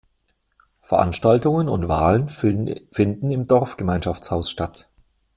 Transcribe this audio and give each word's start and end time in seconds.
Veranstaltungen 0.79 1.69
und 1.69 1.87
Wahlen 1.87 2.27
finden 2.27 3.29
im 3.29 3.47
"Dorfgemeinschaftshaus" 3.47 4.49
statt. 4.49 4.89